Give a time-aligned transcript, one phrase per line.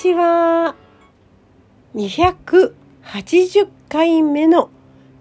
[0.00, 0.76] ちは。
[1.94, 4.70] 280回目の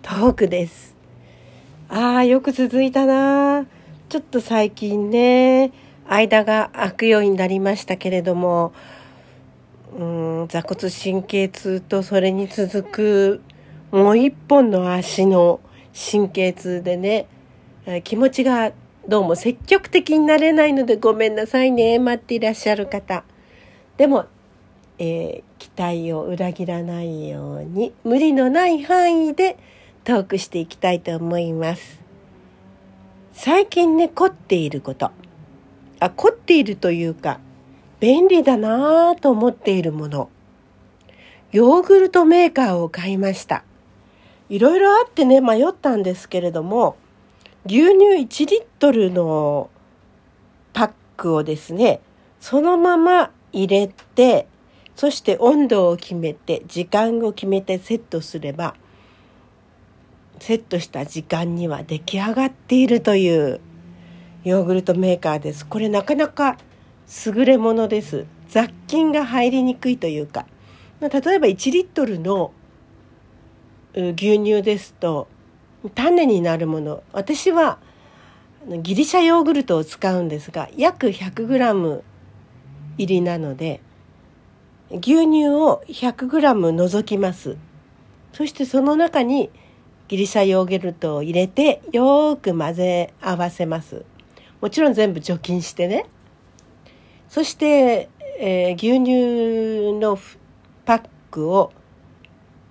[0.02, 0.96] トークです。
[1.90, 3.66] ああ、よく続いたな。
[4.08, 5.74] ちょっと最近ね、
[6.08, 8.72] 間が空くようになりましたけれども、
[9.98, 10.04] う
[10.44, 13.42] ん、座骨神経痛とそれに続く
[13.92, 15.60] もう一本の足の
[15.94, 17.28] 神経痛でね、
[18.06, 18.72] 気持ちが
[19.10, 23.26] どうも積極的になれないのでごめんなさいね、待っていらっしゃる方。
[23.98, 24.28] でも、
[25.00, 29.58] えー、期待を裏切らないように無理のない範囲で
[30.04, 32.00] トークしていきたいと思います。
[33.34, 35.12] 最近ね、凝っていること。
[36.02, 37.40] あ、凝っているというか、
[38.02, 40.30] 便利だなぁと思っているもの。
[41.52, 43.64] ヨーグルトメーカーを買いました。
[44.50, 46.98] いろいろあってね、迷ったんですけれども、
[47.66, 49.70] 牛乳1リットルの
[50.74, 52.02] パックをですね、
[52.40, 54.48] そのまま入れて、
[55.00, 58.76] そして温度を決めて、時間を決めてセットすれば、
[60.40, 63.62] セットした時間には出来上がっているという
[64.44, 65.66] ヨーグルトメーカーです。
[65.66, 66.58] これなかなか
[67.26, 68.26] 優れものです。
[68.50, 70.46] 雑菌が入りにくいというか、
[71.00, 72.52] 例えば1リットルの
[73.94, 75.30] 牛乳ですと、
[75.96, 77.80] 種になるもの、私は
[78.68, 82.02] ギリシャヨーグルトを使うんですが、約 100g
[82.98, 83.80] 入りなので
[84.92, 87.58] 牛乳を 100g 除きます
[88.34, 89.50] そしてその中に
[90.08, 94.04] ギリシャヨーグルトを入れてよーく混ぜ合わせます
[94.62, 96.06] もちろん全部除菌してね
[97.28, 100.18] そして、えー、牛乳の
[100.86, 101.72] パックを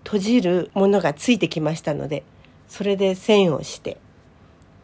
[0.05, 2.25] 閉じるものがついてきましたので
[2.67, 3.99] それで栓をして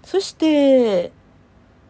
[0.04, 1.12] そして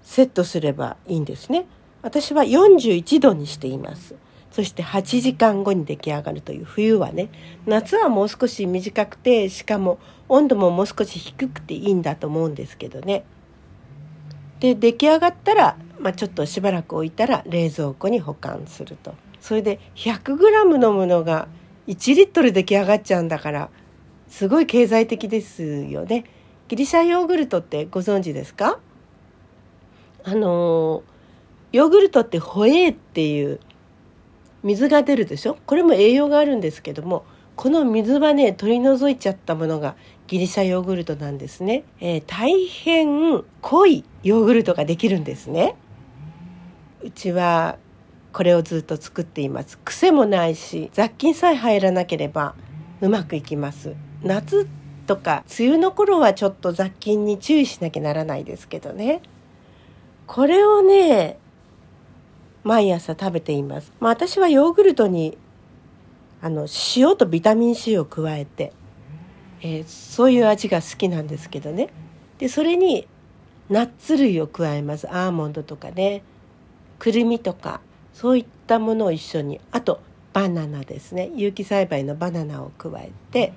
[0.03, 1.67] セットすればいいんですね。
[2.03, 4.15] 私は41度にしています。
[4.55, 7.29] そして8時間後に出来上がるという冬はね
[7.67, 13.25] 夏はもう少し短くてしかも温度ももう少し低くていいんだと思うんですけどね。
[14.61, 19.15] で出来上がったら、まあ、ちょっとしばらく置いたら冷蔵庫に保管すると。
[19.41, 21.49] それで 100g のものが
[21.89, 23.71] 1リットル出来上がっちゃうんだから
[24.29, 26.27] すごい経済的ですよね。
[26.69, 28.79] ギリシャヨーグルトってご存知ですか？
[30.23, 31.03] あの
[31.73, 33.59] ヨーグルトってホエーっていう
[34.65, 35.59] 水が出るでしょ？
[35.67, 39.95] これも栄養があるんですけどもこの水はね取り除いちゃったものが
[40.27, 45.77] ギリシャヨーグルトなんですね、えー、大変濃いヨーグルトができるんですね。
[47.03, 47.77] うちは
[48.33, 49.79] これをずっと作っています。
[49.85, 52.55] 癖もないし雑菌さえ入らなければ
[53.01, 53.95] うまくいきます。
[54.23, 54.67] 夏
[55.07, 59.21] とか梅雨の頃はちょっと雑菌に注意しなきゃならないですけどね。
[60.27, 61.39] これをね
[62.65, 63.93] 毎朝食べています。
[64.01, 65.39] まあ、私はヨーグルトに
[66.43, 66.67] あの
[66.97, 68.73] 塩とビタミン C を加えて、
[69.61, 71.91] えー、そういう味が好きなんですけどね。
[72.39, 73.07] でそれに
[73.69, 75.09] ナッツ類を加えます。
[75.09, 76.23] アーモンドとかね、
[76.99, 77.81] くるみとか
[78.13, 80.01] そういったものを一緒にあと
[80.33, 83.53] バナナですね有機栽培のバナナを加えて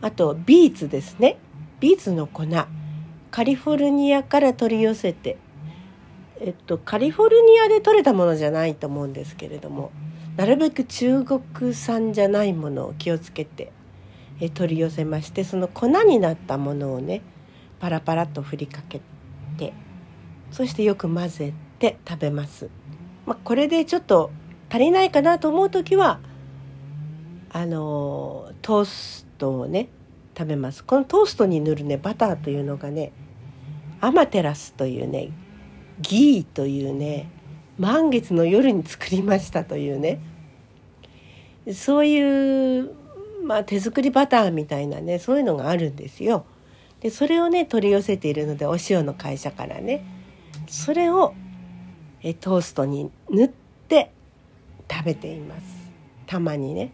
[0.00, 1.38] あとビーツですね
[1.80, 2.44] ビーツの粉
[3.30, 5.38] カリフォルニアから取り寄せて
[6.46, 9.92] えっと、カリフォルニアで取れたものじゃないと思うんですけれども
[10.36, 13.72] なるべく中国産じゃないものを気をつけて
[14.40, 17.22] え取り寄せましてその粉になったものをね
[17.80, 19.00] パラパラと振りかけ
[19.56, 19.72] て
[20.50, 22.68] そしてよく混ぜて食べます。
[23.26, 24.30] まあ、これでちょっと
[24.68, 26.20] 足りないかなと思う時は
[27.50, 29.88] あのトーストをね
[30.36, 33.12] 食べますこのトーストに塗るねバターというのがね
[34.00, 35.30] アマテラスというね
[36.00, 37.30] ギーというね
[37.78, 40.20] 満月の夜に作りましたというね
[41.72, 42.94] そういう、
[43.44, 46.44] まあ、手作りバターみたいなねそういうのがあるんですよ。
[47.00, 50.04] でそれをね取り寄せているのでお塩の会社からね
[50.66, 51.34] それを
[52.22, 53.48] えトーストに塗っ
[53.88, 54.10] て
[54.90, 55.62] 食べています
[56.26, 56.92] たまにね。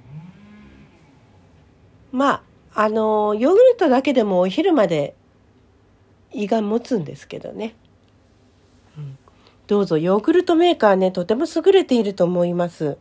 [2.13, 2.43] まあ
[2.83, 5.15] あのヨーグルトだけでもお昼まで
[6.33, 7.75] 胃が持つんですけどね
[9.71, 12.99] どうぞヨーグルトメーカーね、とても優れていると思います。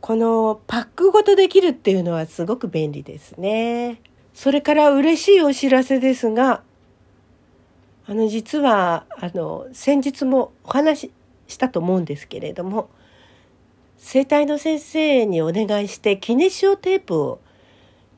[0.00, 4.00] このパックごとできるっていうのはすごく便利ですね。
[4.32, 6.62] それから嬉しいお知らせですが、
[8.06, 11.10] あの実はあの先日もお話し
[11.48, 12.88] したと思うんですけれども
[13.98, 17.40] 整体の先生にお願いしてキネシオテープを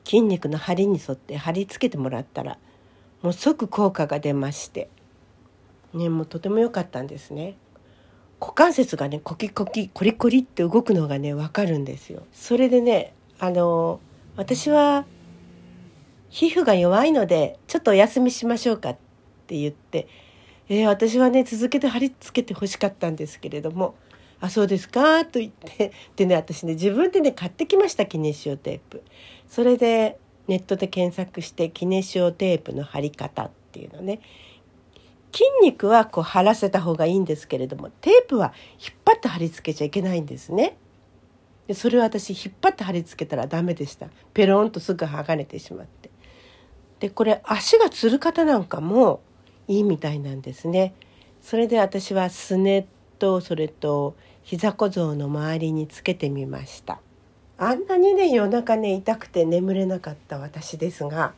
[0.04, 2.58] 筋肉の張りに沿って貼り付けてもらったら
[3.22, 4.88] もう即効果が出まして
[5.94, 7.56] ねもうとても良かったんですね。
[8.40, 12.22] 股関節がねコキコキコリコリって動くのがね分かるんですよ。
[12.32, 14.00] それでねあの
[14.36, 15.04] 私は
[16.30, 18.96] 皮膚が弱いのでちょっとお休みしましょうかっ
[19.46, 20.08] て言って、
[20.68, 23.94] えー、私はね続けて貼り付けて欲しかったんですけれども
[24.40, 29.02] 「あそうですか」と言ってでね私ね自分でね買ってきました記念塩テープ。
[29.48, 34.20] それでネットで検索して記念塩テープの貼り方っていうのね
[35.32, 40.76] 筋肉はこう貼らせた方がいいんですけれどもテープは引っ張って貼り付けちゃいけないんですね。
[41.66, 44.08] でそれを私引っ張って貼り付けたらダメでした。
[44.34, 46.10] ペロンとすぐ剥がれてしまって。
[46.98, 49.20] でこれ足がつる方なんかも
[49.68, 50.94] いいみたいなんですね。
[51.40, 52.86] それで私はすね
[53.18, 57.00] とそれと膝小僧の周りにつけてみました。
[57.56, 61.34] あんなにね夜中ね痛くて眠れなかった私ですが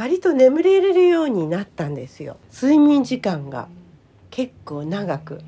[0.00, 2.38] 割と眠れれるようになったんですよ。
[2.50, 3.68] 睡眠時間が。
[4.30, 5.42] 結構長く。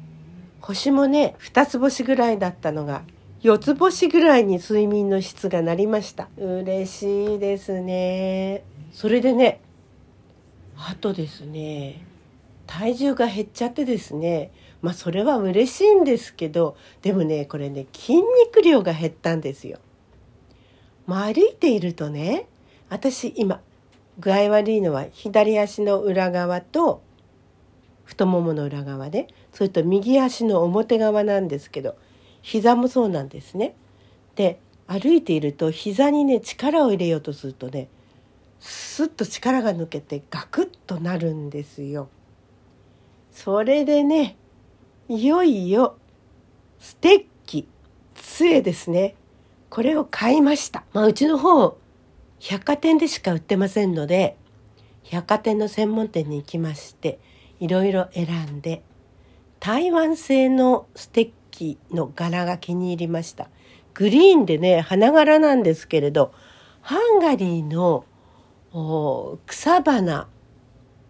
[0.60, 3.00] 星もね2つ星ぐらいだったのが
[3.40, 6.28] 4つ星ぐらいに睡眠の質がなりました。
[6.36, 8.62] 嬉しいですね。
[8.92, 9.62] それでね
[10.76, 12.04] あとですね
[12.66, 14.52] 体重が減っちゃってですね
[14.82, 19.78] まあそれは嬉しいんですけどでもねこれね筋肉量が減ったんですよ。
[21.06, 22.44] まあ、歩いているとね
[22.90, 23.62] 私今
[24.22, 27.02] 具合悪いのは左足の裏側と
[28.04, 31.96] 太ももの裏側で、それと右足の表側なんですけど
[32.40, 33.74] 膝もそうなんですね。
[34.36, 37.88] で歩いていると膝にね力を入れようとするとね
[38.60, 42.08] スッと力が抜けてガクッとなるんですよ。
[43.32, 44.36] それでね
[45.08, 45.96] いよいよ
[46.78, 47.66] ステッキ
[48.14, 49.16] 杖ですね
[49.68, 50.84] これを買いました。
[50.92, 51.76] まあ、うちの方
[52.44, 54.36] 百貨店でしか売ってませんので
[55.04, 57.20] 百貨店の専門店に行きまして
[57.60, 58.82] いろいろ選んで
[59.60, 63.48] 台湾製のステッキの柄が気に入りました。
[63.94, 66.34] グリーンでね花柄なんですけれど
[66.80, 68.06] ハンガリーの
[69.46, 70.26] 草花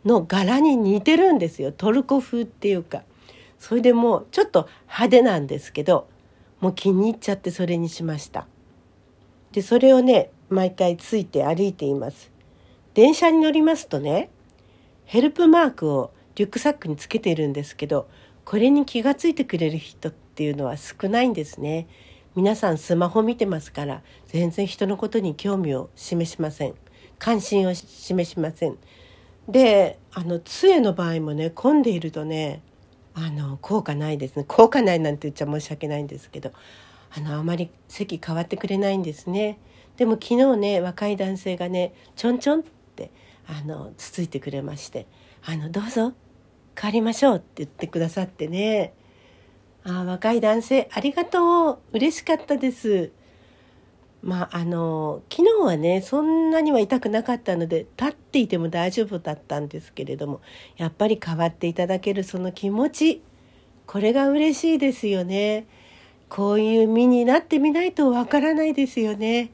[0.04, 1.72] の柄に似てるんですよ。
[1.72, 3.04] トルコ風っていうか。
[3.58, 6.08] それでもうちょっと派手なんですけど
[6.60, 8.46] もう気に入っちゃってそれにしました。
[9.52, 12.30] でそれをね毎回ついて歩いています。
[12.94, 14.30] 電車に乗りますとね
[15.04, 18.08] ヘルプマークをリュックサックにつけているんですけど
[18.44, 21.86] これに気がついてくれる人っていうのは少ないんですね。
[22.34, 26.74] 皆さんスマホ見てますから全然人のことに興味を示しません。
[27.18, 28.78] 関心を示しません。
[29.48, 32.62] であの杖の場合もね混んでいるとね
[33.14, 34.44] あの効果ないですね。
[34.46, 36.52] 効果ないなんて言っちゃ申し訳ないんですけど
[37.14, 39.58] あのあまり席変わってくれないんですね。
[39.96, 42.62] でも昨日ね若い男性がねちょんちょんっ
[42.96, 43.10] て
[43.46, 45.06] あのつついてくれまして
[45.44, 46.12] 「あのどうぞ
[46.78, 48.94] 変わりましょう」って言ってくださってね。
[49.84, 53.10] あ若い男性ありがとう嬉しかったです。
[54.22, 60.40] まああの昨日はねそんなには痛くなかったので立っていても大丈夫だったんですけれども
[60.76, 63.22] やっぱり変わっていただけるその気持ち
[63.86, 65.66] これが嬉しいですよね。
[66.28, 69.50] こういう身になってみないとわからないですよね。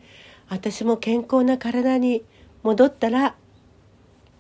[0.48, 2.24] 私も健康な体に
[2.62, 3.36] 戻ったら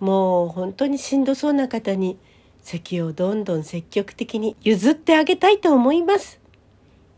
[0.00, 2.18] もう本当にしんどそうな方に
[2.62, 6.40] 席をどんどん積極的に譲ってあげたいと思います。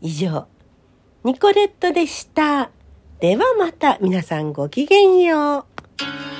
[0.01, 0.47] 以上、
[1.23, 2.71] ニコレットでした。
[3.19, 6.30] ではまた皆さんごきげんよう。